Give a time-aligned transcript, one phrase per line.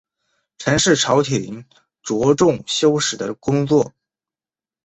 [0.57, 1.63] 陈氏朝廷
[2.01, 3.93] 着重修史的工作。